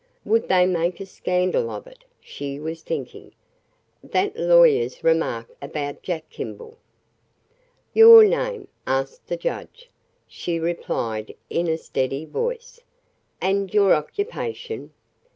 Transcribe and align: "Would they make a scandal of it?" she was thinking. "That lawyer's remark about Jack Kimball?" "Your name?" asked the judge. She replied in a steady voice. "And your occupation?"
"Would 0.25 0.47
they 0.47 0.65
make 0.65 0.99
a 0.99 1.05
scandal 1.05 1.69
of 1.69 1.85
it?" 1.85 2.03
she 2.19 2.59
was 2.59 2.81
thinking. 2.81 3.33
"That 4.03 4.35
lawyer's 4.35 5.03
remark 5.03 5.55
about 5.61 6.01
Jack 6.01 6.27
Kimball?" 6.31 6.79
"Your 7.93 8.23
name?" 8.23 8.67
asked 8.87 9.27
the 9.27 9.37
judge. 9.37 9.91
She 10.27 10.57
replied 10.59 11.35
in 11.51 11.67
a 11.67 11.77
steady 11.77 12.25
voice. 12.25 12.79
"And 13.41 13.71
your 13.71 13.93
occupation?" 13.93 14.91